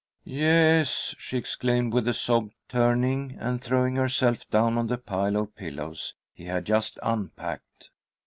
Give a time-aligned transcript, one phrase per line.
[0.25, 5.55] "Yes!" she exclaimed, with a sob, turning and throwing herself down on the pile of
[5.55, 7.91] pillows he had just unpacked.